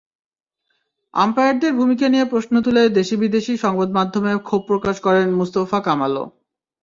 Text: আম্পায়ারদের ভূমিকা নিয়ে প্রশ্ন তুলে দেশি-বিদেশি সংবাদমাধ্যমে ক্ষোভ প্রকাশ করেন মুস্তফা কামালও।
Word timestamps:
আম্পায়ারদের 1.13 1.71
ভূমিকা 1.73 2.05
নিয়ে 2.09 2.25
প্রশ্ন 2.25 2.53
তুলে 2.61 2.81
দেশি-বিদেশি 2.89 3.53
সংবাদমাধ্যমে 3.57 4.31
ক্ষোভ 4.39 4.61
প্রকাশ 4.67 4.95
করেন 5.01 5.27
মুস্তফা 5.33 5.79
কামালও। 5.81 6.25